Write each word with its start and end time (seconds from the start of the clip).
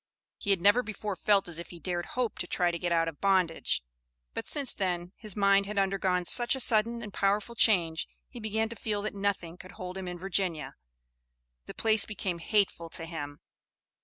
He 0.39 0.49
had 0.49 0.61
never 0.61 0.81
before 0.81 1.15
felt 1.15 1.47
as 1.47 1.59
if 1.59 1.69
he 1.69 1.77
dared 1.77 2.07
hope 2.17 2.39
to 2.39 2.47
try 2.47 2.71
to 2.71 2.79
get 2.79 2.91
out 2.91 3.07
of 3.07 3.21
bondage, 3.21 3.83
but 4.33 4.47
since 4.47 4.73
then 4.73 5.11
his 5.15 5.35
mind 5.35 5.67
had 5.67 5.77
undergone 5.77 6.25
such 6.25 6.55
a 6.55 6.59
sudden 6.59 7.03
and 7.03 7.13
powerful 7.13 7.53
change, 7.53 8.07
he 8.27 8.39
began 8.39 8.67
to 8.69 8.75
feel 8.75 9.03
that 9.03 9.13
nothing 9.13 9.57
could 9.57 9.73
hold 9.73 9.99
him 9.99 10.07
in 10.07 10.17
Virginia; 10.17 10.73
the 11.67 11.75
place 11.75 12.07
became 12.07 12.39
hateful 12.39 12.89
to 12.89 13.05
him. 13.05 13.41